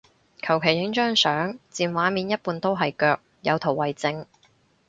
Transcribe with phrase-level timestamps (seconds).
[0.41, 4.25] 求其影張相佔畫面一半都係腳，有圖為證